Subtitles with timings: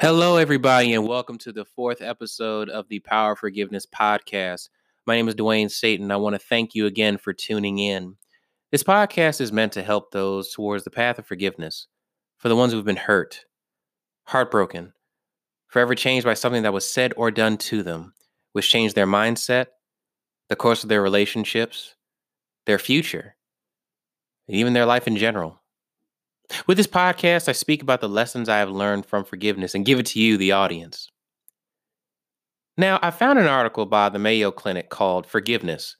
[0.00, 4.70] Hello, everybody, and welcome to the fourth episode of the Power Forgiveness podcast.
[5.06, 6.10] My name is Dwayne Satan.
[6.10, 8.16] I want to thank you again for tuning in.
[8.72, 11.86] This podcast is meant to help those towards the path of forgiveness,
[12.38, 13.44] for the ones who've been hurt,
[14.24, 14.94] heartbroken,
[15.68, 18.14] forever changed by something that was said or done to them,
[18.54, 19.66] which changed their mindset,
[20.48, 21.94] the course of their relationships,
[22.64, 23.36] their future,
[24.48, 25.59] and even their life in general.
[26.66, 29.98] With this podcast, I speak about the lessons I have learned from forgiveness and give
[29.98, 31.10] it to you, the audience.
[32.76, 35.96] Now, I found an article by the Mayo Clinic called Forgiveness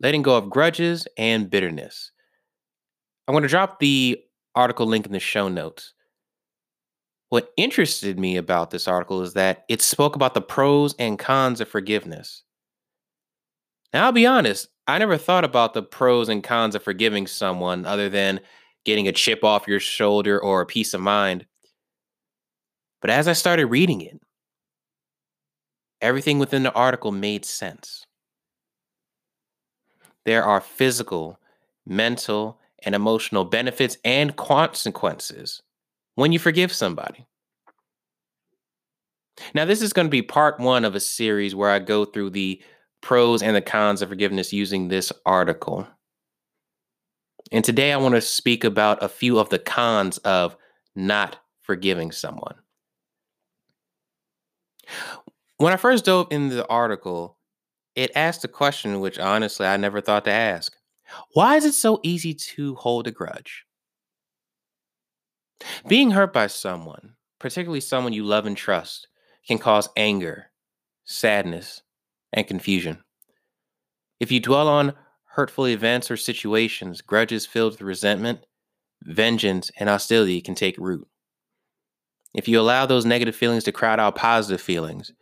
[0.00, 2.12] Letting Go of Grudges and Bitterness.
[3.26, 4.20] I'm going to drop the
[4.54, 5.94] article link in the show notes.
[7.30, 11.60] What interested me about this article is that it spoke about the pros and cons
[11.60, 12.42] of forgiveness.
[13.92, 17.86] Now, I'll be honest, I never thought about the pros and cons of forgiving someone
[17.86, 18.40] other than
[18.84, 21.46] getting a chip off your shoulder or a peace of mind.
[23.00, 24.20] But as I started reading it,
[26.00, 28.06] everything within the article made sense.
[30.24, 31.38] There are physical,
[31.86, 35.62] mental, and emotional benefits and consequences
[36.14, 37.26] when you forgive somebody.
[39.54, 42.30] Now, this is going to be part one of a series where I go through
[42.30, 42.62] the
[43.02, 45.86] pros and the cons of forgiveness using this article.
[47.52, 50.56] And today I want to speak about a few of the cons of
[50.94, 52.56] not forgiving someone.
[55.58, 57.38] When I first dove into the article,
[57.94, 60.74] it asked a question which honestly I never thought to ask.
[61.32, 63.64] Why is it so easy to hold a grudge?
[65.86, 69.08] Being hurt by someone, particularly someone you love and trust,
[69.46, 70.50] can cause anger,
[71.04, 71.82] sadness,
[72.32, 73.04] and confusion.
[74.20, 74.94] If you dwell on
[75.34, 78.46] hurtful events or situations, grudges filled with resentment,
[79.02, 81.08] vengeance, and hostility can take root.
[82.32, 85.12] If you allow those negative feelings to crowd out positive feelings,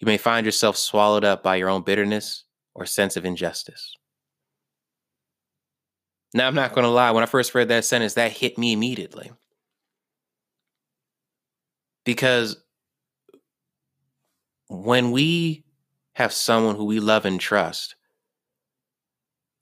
[0.00, 3.94] you may find yourself swallowed up by your own bitterness or sense of injustice.
[6.32, 8.72] Now, I'm not going to lie, when I first read that sentence, that hit me
[8.72, 9.32] immediately.
[12.04, 12.56] Because
[14.68, 15.64] when we
[16.14, 17.96] have someone who we love and trust,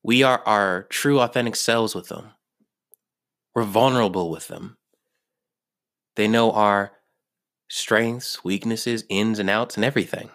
[0.06, 2.28] we are our true, authentic selves with them.
[3.56, 4.76] We're vulnerable with them.
[6.14, 6.92] They know our
[7.66, 10.30] strengths, weaknesses, ins and outs, and everything.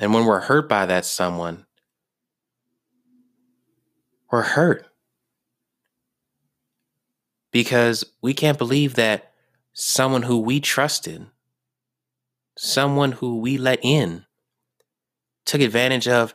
[0.00, 1.66] And when we're hurt by that someone,
[4.32, 4.86] we're hurt.
[7.52, 9.30] Because we can't believe that
[9.74, 11.26] someone who we trusted,
[12.56, 14.24] someone who we let in,
[15.44, 16.34] took advantage of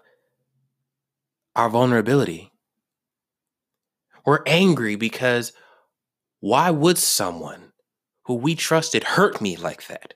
[1.56, 2.52] our vulnerability.
[4.26, 5.54] We're angry because
[6.40, 7.74] why would someone
[8.26, 10.14] who we trusted hurt me like that?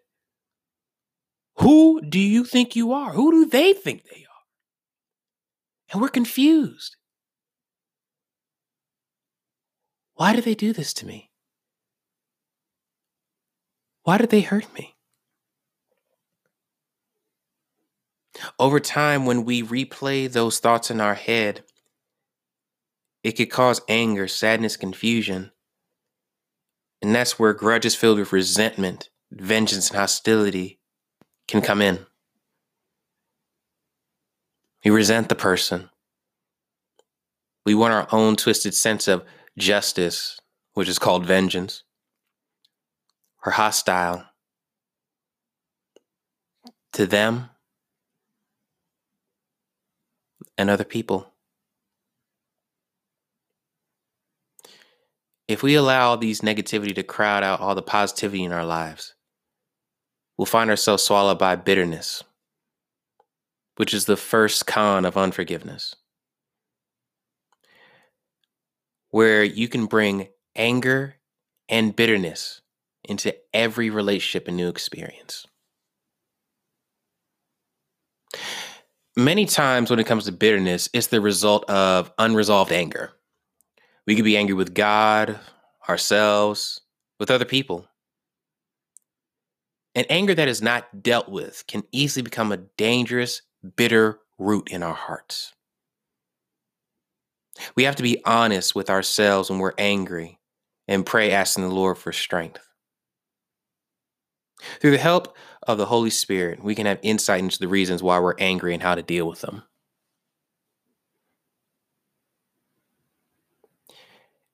[1.58, 3.12] Who do you think you are?
[3.14, 4.44] Who do they think they are?
[5.92, 6.96] And we're confused.
[10.16, 11.32] Why did they do this to me?
[14.04, 14.93] Why did they hurt me?
[18.60, 21.64] Over time, when we replay those thoughts in our head,
[23.24, 25.52] it could cause anger, sadness, confusion.
[27.02, 30.80] And that's where grudges filled with resentment, vengeance, and hostility
[31.48, 32.06] can come in.
[34.84, 35.90] We resent the person.
[37.66, 39.24] We want our own twisted sense of
[39.58, 40.40] justice,
[40.74, 41.84] which is called vengeance.
[43.46, 44.26] We're hostile
[46.94, 47.50] to them
[50.58, 51.34] and other people.
[55.48, 59.14] If we allow these negativity to crowd out all the positivity in our lives,
[60.38, 62.24] we'll find ourselves swallowed by bitterness,
[63.76, 65.96] which is the first con of unforgiveness,
[69.10, 71.16] where you can bring anger
[71.68, 72.62] and bitterness
[73.04, 75.46] into every relationship and new experience.
[79.16, 83.12] Many times when it comes to bitterness, it's the result of unresolved anger.
[84.06, 85.40] We could be angry with God,
[85.88, 86.82] ourselves,
[87.20, 87.88] with other people.
[89.96, 93.44] And anger that is not dealt with can easily become a dangerous,
[93.76, 95.54] bitter root in our hearts.
[97.76, 100.40] We have to be honest with ourselves when we're angry
[100.88, 102.68] and pray, asking the Lord for strength.
[104.80, 105.38] Through the help
[105.68, 108.84] of the Holy Spirit, we can have insight into the reasons why we're angry and
[108.84, 109.64] how to deal with them.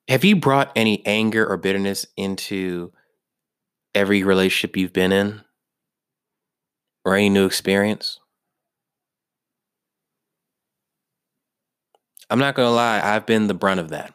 [0.08, 2.92] Have you brought any anger or bitterness into
[3.94, 5.42] every relationship you've been in
[7.04, 8.18] or any new experience?
[12.28, 14.14] I'm not going to lie, I've been the brunt of that.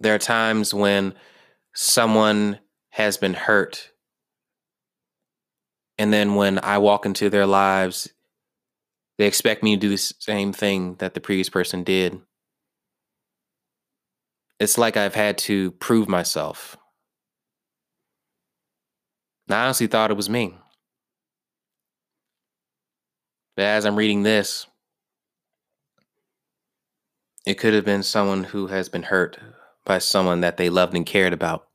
[0.00, 1.14] There are times when
[1.74, 2.58] someone
[2.98, 3.92] has been hurt.
[5.98, 8.12] And then when I walk into their lives,
[9.18, 12.20] they expect me to do the same thing that the previous person did.
[14.58, 16.76] It's like I've had to prove myself.
[19.48, 20.56] I honestly thought it was me.
[23.54, 24.66] But as I'm reading this,
[27.46, 29.38] it could have been someone who has been hurt
[29.84, 31.67] by someone that they loved and cared about.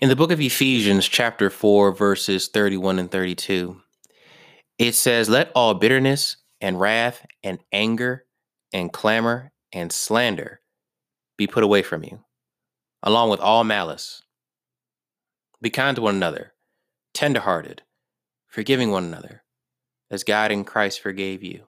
[0.00, 3.80] In the book of Ephesians, chapter 4, verses 31 and 32,
[4.78, 8.24] it says, Let all bitterness and wrath and anger
[8.72, 10.60] and clamor and slander
[11.36, 12.20] be put away from you,
[13.02, 14.22] along with all malice.
[15.62, 16.54] Be kind to one another,
[17.14, 17.82] tenderhearted,
[18.46, 19.42] forgiving one another,
[20.10, 21.66] as God in Christ forgave you.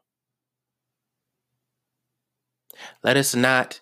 [3.03, 3.81] Let us not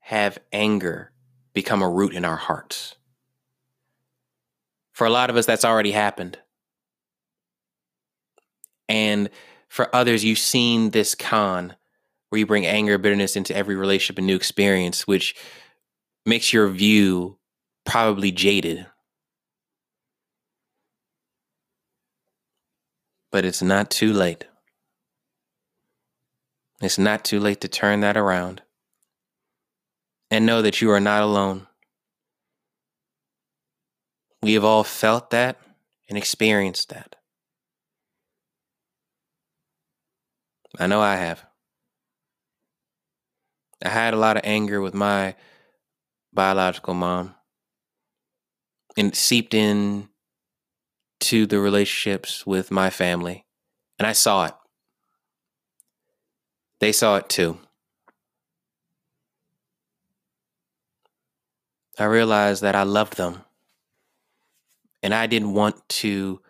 [0.00, 1.12] have anger
[1.52, 2.96] become a root in our hearts.
[4.96, 6.38] For a lot of us, that's already happened.
[8.88, 9.28] And
[9.68, 11.76] for others, you've seen this con
[12.30, 15.36] where you bring anger, bitterness into every relationship and new experience, which
[16.24, 17.36] makes your view
[17.84, 18.86] probably jaded.
[23.30, 24.46] But it's not too late.
[26.80, 28.62] It's not too late to turn that around
[30.30, 31.66] and know that you are not alone.
[34.46, 35.58] We have all felt that
[36.08, 37.16] and experienced that.
[40.78, 41.44] I know I have.
[43.84, 45.34] I had a lot of anger with my
[46.32, 47.34] biological mom
[48.96, 50.10] and it seeped in
[51.22, 53.46] to the relationships with my family.
[53.98, 54.54] And I saw it.
[56.78, 57.58] They saw it too.
[61.98, 63.42] I realized that I loved them.
[65.02, 66.40] And I didn't want to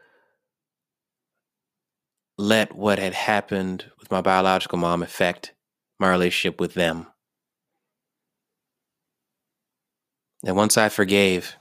[2.39, 5.53] let what had happened with my biological mom affect
[5.99, 7.07] my relationship with them.
[10.45, 11.57] And once I forgave,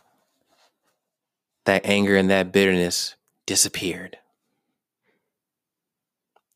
[1.65, 3.15] that anger and that bitterness
[3.45, 4.17] disappeared.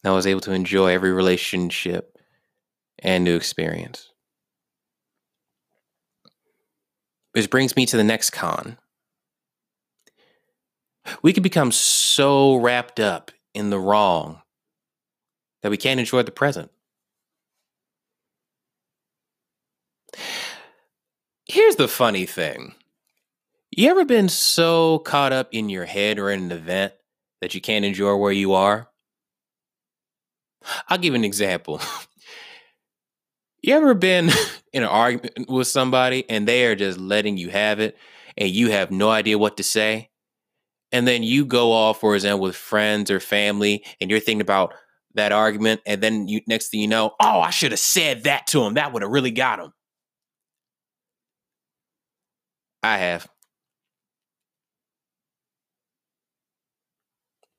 [0.03, 2.17] I was able to enjoy every relationship
[2.99, 4.11] and new experience.
[7.33, 8.77] Which brings me to the next con.
[11.21, 14.41] We can become so wrapped up in the wrong
[15.61, 16.71] that we can't enjoy the present.
[21.45, 22.75] Here's the funny thing.
[23.71, 26.93] You ever been so caught up in your head or in an event
[27.41, 28.89] that you can't enjoy where you are?
[30.87, 31.81] I'll give an example.
[33.61, 34.29] You ever been
[34.73, 37.97] in an argument with somebody and they are just letting you have it
[38.37, 40.08] and you have no idea what to say?
[40.91, 44.73] And then you go off, for example, with friends or family and you're thinking about
[45.15, 45.81] that argument.
[45.85, 48.75] And then you next thing you know, oh, I should have said that to him.
[48.75, 49.73] That would have really got him.
[52.81, 53.27] I have.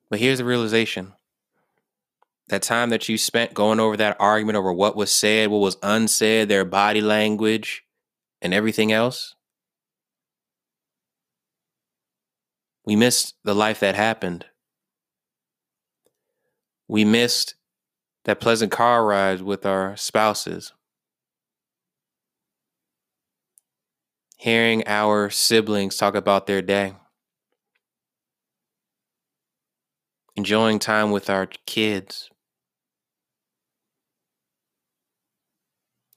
[0.09, 1.13] But here's the realization
[2.49, 5.77] that time that you spent going over that argument over what was said, what was
[5.81, 7.83] unsaid, their body language,
[8.41, 9.35] and everything else.
[12.91, 14.47] We missed the life that happened.
[16.89, 17.55] We missed
[18.25, 20.73] that pleasant car ride with our spouses.
[24.35, 26.95] Hearing our siblings talk about their day.
[30.35, 32.29] Enjoying time with our kids.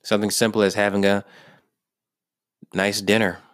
[0.03, 1.23] Something simple as having a
[2.73, 3.44] nice dinner.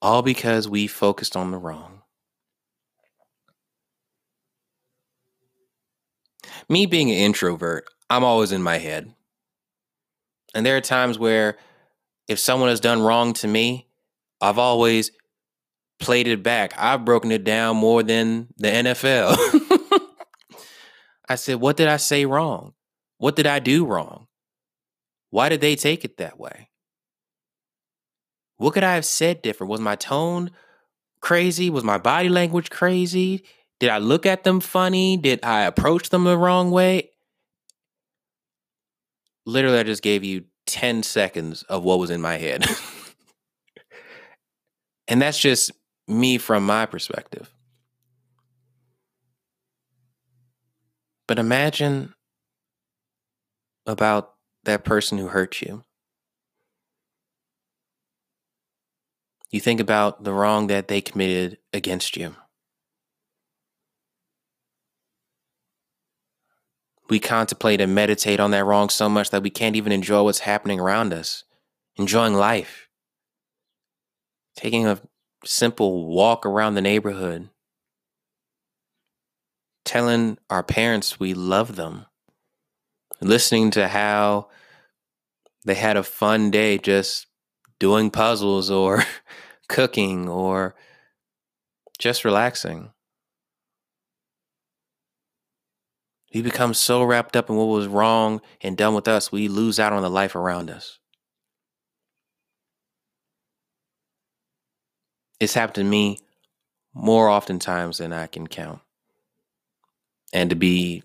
[0.00, 2.02] All because we focused on the wrong.
[6.68, 9.14] Me being an introvert, I'm always in my head.
[10.54, 11.58] And there are times where
[12.28, 13.86] if someone has done wrong to me,
[14.40, 15.10] I've always
[15.98, 16.72] played it back.
[16.76, 19.36] I've broken it down more than the NFL.
[21.28, 22.74] I said, What did I say wrong?
[23.18, 24.26] What did I do wrong?
[25.30, 26.68] Why did they take it that way?
[28.58, 29.70] What could I have said different?
[29.70, 30.50] Was my tone
[31.20, 31.70] crazy?
[31.70, 33.44] Was my body language crazy?
[33.80, 35.16] Did I look at them funny?
[35.16, 37.10] Did I approach them the wrong way?
[39.48, 42.64] literally, I just gave you 10 seconds of what was in my head.
[45.08, 45.72] and that's just
[46.06, 47.52] me from my perspective.
[51.26, 52.14] But imagine
[53.86, 54.34] about
[54.64, 55.82] that person who hurt you.
[59.50, 62.34] You think about the wrong that they committed against you.
[67.08, 70.40] We contemplate and meditate on that wrong so much that we can't even enjoy what's
[70.40, 71.44] happening around us,
[71.96, 72.88] enjoying life.
[74.56, 75.00] Taking a
[75.44, 77.48] simple walk around the neighborhood,
[79.86, 82.04] telling our parents we love them,
[83.22, 84.48] listening to how
[85.64, 87.27] they had a fun day just
[87.78, 89.04] doing puzzles or
[89.68, 90.74] cooking or
[91.98, 92.90] just relaxing.
[96.34, 99.80] We become so wrapped up in what was wrong and done with us, we lose
[99.80, 100.98] out on the life around us.
[105.40, 106.18] It's happened to me
[106.92, 108.80] more oftentimes than I can count.
[110.32, 111.02] And to be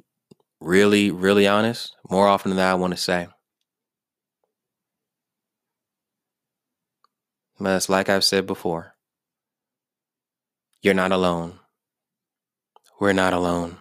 [0.59, 3.27] really, really honest, more often than I want to say.
[7.59, 8.95] But it's like I've said before
[10.81, 11.59] you're not alone.
[12.99, 13.77] We're not alone.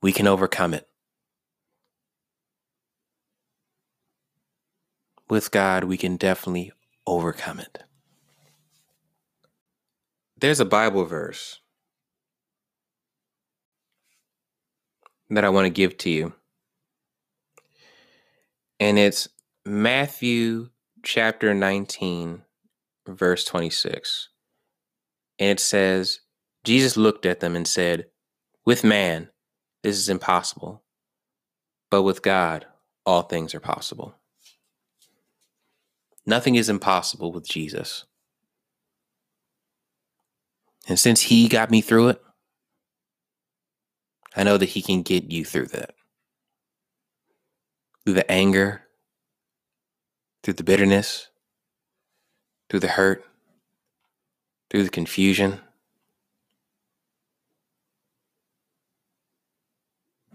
[0.00, 0.88] We can overcome it.
[5.28, 6.72] With God, we can definitely
[7.04, 7.82] overcome it.
[10.38, 11.60] There's a Bible verse
[15.30, 16.32] that I want to give to you.
[18.78, 19.28] And it's
[19.64, 20.68] Matthew
[21.06, 22.42] chapter 19,
[23.06, 24.28] verse 26.
[25.38, 26.20] And it says,
[26.64, 28.06] Jesus looked at them and said,
[28.64, 29.30] With man,
[29.84, 30.82] this is impossible,
[31.92, 32.66] but with God,
[33.04, 34.16] all things are possible.
[36.26, 38.04] Nothing is impossible with Jesus.
[40.88, 42.22] And since he got me through it,
[44.34, 45.94] I know that he can get you through that.
[48.04, 48.85] Through the anger,
[50.46, 51.26] through the bitterness,
[52.70, 53.24] through the hurt,
[54.70, 55.58] through the confusion.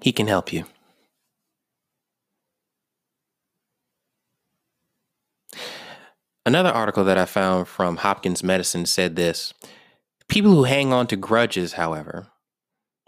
[0.01, 0.65] He can help you.
[6.45, 9.53] Another article that I found from Hopkins Medicine said this
[10.27, 12.27] People who hang on to grudges, however,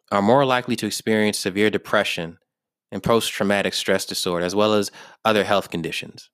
[0.10, 2.38] are more likely to experience severe depression
[2.94, 4.90] and post traumatic stress disorder, as well as
[5.26, 6.30] other health conditions.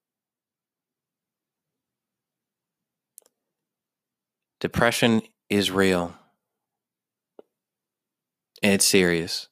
[4.60, 6.14] Depression is real
[8.62, 9.48] and it's serious.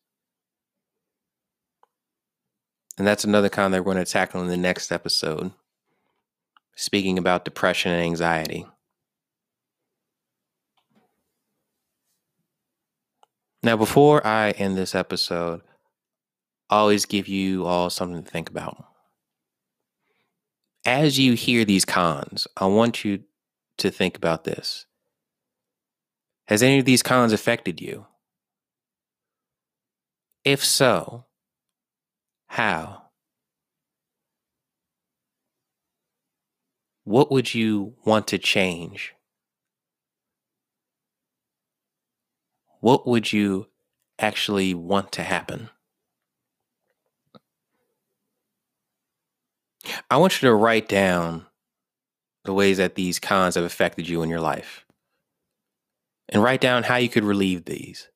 [2.97, 5.51] And that's another kind that we're going to tackle in the next episode,
[6.75, 8.65] speaking about depression and anxiety.
[13.63, 15.61] Now, before I end this episode,
[16.69, 18.85] I always give you all something to think about.
[20.85, 23.23] As you hear these cons, I want you
[23.77, 24.85] to think about this.
[26.47, 28.07] Has any of these cons affected you?
[30.43, 31.25] If so,
[32.47, 33.03] how?
[37.03, 39.13] What would you want to change?
[42.79, 43.67] what would you
[44.19, 45.69] actually want to happen?
[50.09, 51.45] I want you to write down
[52.45, 54.85] the ways that these cons have affected you in your life
[56.29, 58.09] and write down how you could relieve these.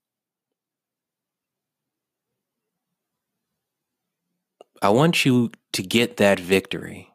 [4.81, 7.11] I want you to get that victory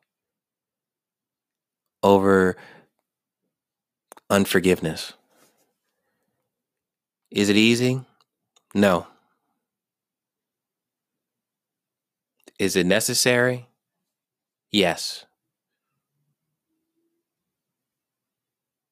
[2.03, 2.57] over
[4.31, 5.15] unforgiveness.
[7.31, 8.00] Is it easy?
[8.75, 9.07] No.
[12.59, 13.67] Is it necessary?
[14.71, 15.26] Yes.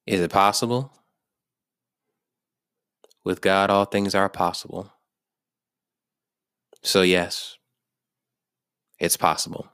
[0.06, 0.92] Is it possible?
[3.24, 4.92] With God, all things are possible.
[6.82, 7.56] So, yes,
[8.98, 9.68] it's possible.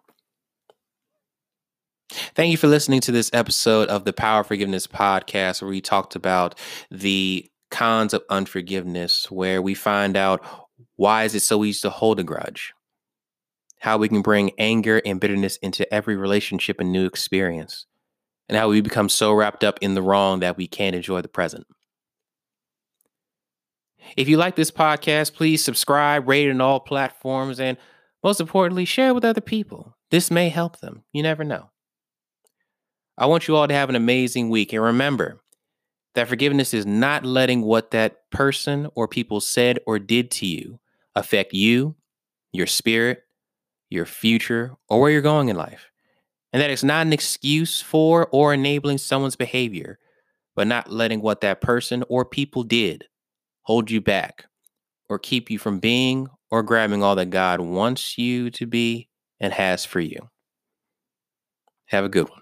[2.35, 6.15] Thank you for listening to this episode of the Power Forgiveness podcast, where we talked
[6.17, 6.57] about
[6.91, 10.45] the cons of unforgiveness, where we find out
[10.97, 12.73] why is it so easy to hold a grudge,
[13.79, 17.87] how we can bring anger and bitterness into every relationship and new experience,
[18.49, 21.29] and how we become so wrapped up in the wrong that we can't enjoy the
[21.29, 21.67] present.
[24.17, 27.79] If you like this podcast, please subscribe, rate it on all platforms, and
[28.23, 29.97] Most importantly, share with other people.
[30.11, 31.05] This may help them.
[31.13, 31.71] You never know.
[33.17, 34.73] I want you all to have an amazing week.
[34.73, 35.41] And remember
[36.15, 40.81] that forgiveness is not letting what that person or people said or did to you
[41.15, 41.97] affect you,
[42.53, 43.23] your spirit,
[43.89, 45.91] your future, or where you're going in life.
[46.53, 49.99] And that it's not an excuse for or enabling someone's behavior,
[50.57, 53.05] but not letting what that person or people did
[53.63, 54.47] hold you back
[55.09, 59.09] or keep you from being or grabbing all that God wants you to be
[59.41, 60.29] and has for you.
[61.87, 62.40] Have a good one.